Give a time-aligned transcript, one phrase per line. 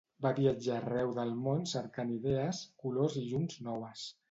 [0.25, 4.11] Va viatjar arreu del món cercant idees, colors i llums noves.